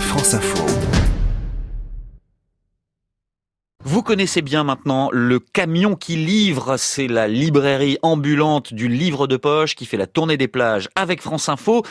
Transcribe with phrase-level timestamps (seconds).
[0.00, 0.95] France Info.
[3.88, 9.36] Vous connaissez bien maintenant le camion qui livre, c'est la librairie ambulante du livre de
[9.36, 11.84] poche qui fait la tournée des plages avec France Info.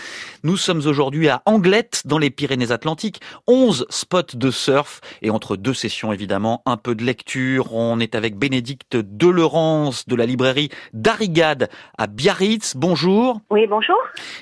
[0.44, 5.74] Nous sommes aujourd'hui à Anglette dans les Pyrénées-Atlantiques, 11 spots de surf et entre deux
[5.74, 7.74] sessions évidemment, un peu de lecture.
[7.74, 12.76] On est avec Bénédicte Deleurance de la librairie Darigade à Biarritz.
[12.76, 13.40] Bonjour.
[13.50, 13.96] Oui, bonjour.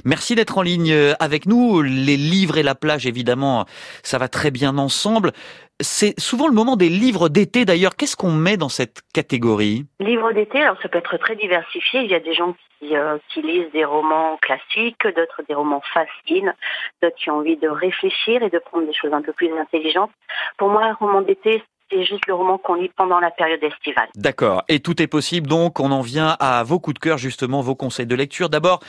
[0.06, 1.84] Merci d'être en ligne avec nous.
[1.84, 3.68] Les livres et la plage évidemment,
[4.02, 5.34] ça va très bien ensemble.
[5.80, 7.96] C'est souvent le moment des livres d'été d'ailleurs.
[7.96, 9.86] Qu'est-ce qu'on met dans cette catégorie?
[10.00, 12.02] Livres d'été, alors ça peut être très diversifié.
[12.02, 15.82] Il y a des gens qui, euh, qui lisent des romans classiques, d'autres des romans
[15.94, 16.54] faciles,
[17.02, 20.12] d'autres qui ont envie de réfléchir et de prendre des choses un peu plus intelligentes.
[20.58, 24.08] Pour moi, un roman d'été, c'est juste le roman qu'on lit pendant la période estivale.
[24.16, 24.64] D'accord.
[24.70, 25.80] Et tout est possible donc.
[25.80, 28.50] On en vient à vos coups de cœur, justement, vos conseils de lecture.
[28.50, 28.80] D'abord,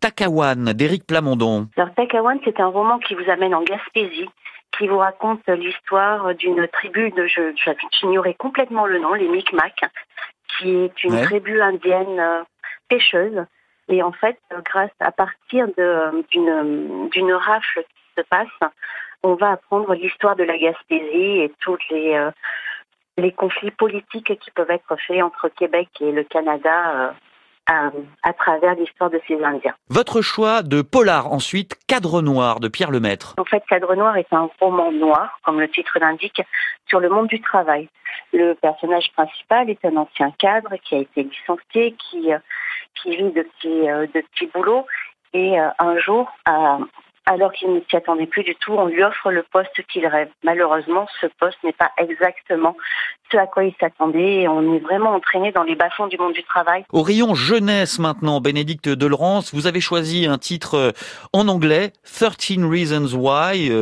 [0.00, 1.68] Takawan d'Éric Plamondon.
[1.76, 4.28] Alors, Takawan, c'est un roman qui vous amène en Gaspésie
[4.76, 7.54] qui vous raconte l'histoire d'une tribu de, je,
[7.92, 9.84] j'ignorais complètement le nom, les Micmacs,
[10.56, 12.42] qui est une tribu indienne euh,
[12.88, 13.44] pêcheuse.
[13.88, 18.72] Et en fait, grâce à partir de, d'une, d'une rafle qui se passe,
[19.22, 22.30] on va apprendre l'histoire de la Gaspésie et tous les, euh,
[23.16, 27.10] les conflits politiques qui peuvent être faits entre Québec et le Canada euh,
[27.66, 29.74] à, travers l'histoire de ces Indiens.
[29.88, 33.34] Votre choix de polar ensuite, Cadre Noir de Pierre Lemaître.
[33.38, 36.42] En fait, Cadre Noir est un roman noir, comme le titre l'indique,
[36.88, 37.88] sur le monde du travail.
[38.32, 42.38] Le personnage principal est un ancien cadre qui a été licencié, qui, euh,
[42.94, 44.86] qui vit de petits, euh, de petits boulots
[45.32, 46.30] et euh, un jour,
[47.26, 50.28] alors qu'il ne s'y attendait plus du tout, on lui offre le poste qu'il rêve.
[50.42, 52.76] Malheureusement, ce poste n'est pas exactement
[53.32, 56.34] ce à quoi il s'attendait et on est vraiment entraîné dans les bas-fonds du monde
[56.34, 56.84] du travail.
[56.92, 60.90] Au rayon jeunesse maintenant, Bénédicte Delrance, vous avez choisi un titre euh,
[61.32, 63.72] en anglais, 13 Reasons Why,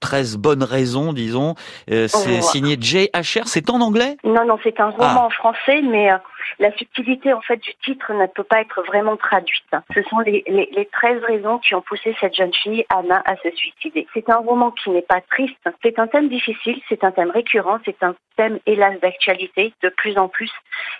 [0.00, 1.54] 13 euh, bonnes raisons, disons.
[1.90, 2.78] Euh, c'est signé
[3.12, 3.42] Asher.
[3.46, 4.16] C'est en anglais?
[4.24, 5.24] Non, non, c'est un roman ah.
[5.26, 6.10] en français, mais
[6.58, 9.64] la subtilité en fait du titre ne peut pas être vraiment traduite.
[9.94, 13.36] Ce sont les, les, les 13 raisons qui ont poussé cette jeune fille, Anna, à
[13.36, 14.06] se suicider.
[14.14, 17.78] C'est un roman qui n'est pas triste, c'est un thème difficile, c'est un thème récurrent,
[17.84, 20.50] c'est un thème hélas d'actualité de plus en plus.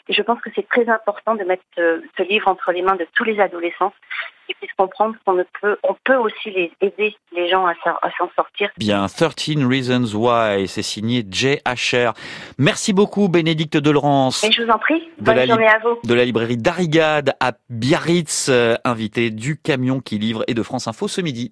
[0.09, 2.97] Et je pense que c'est très important de mettre euh, ce livre entre les mains
[2.97, 3.93] de tous les adolescents
[4.47, 7.75] qu'ils puissent comprendre qu'on peut, on peut aussi les aider les gens à,
[8.19, 8.71] s'en sortir.
[8.79, 12.11] Bien, 13 Reasons Why, c'est signé Jay Asher.
[12.59, 14.45] Merci beaucoup Bénédicte Delrance.
[14.45, 15.99] Et je vous en prie, bonne journée à vous.
[16.05, 20.87] De la librairie Darigade à Biarritz, euh, invité du camion qui livre et de France
[20.87, 21.51] Info ce midi.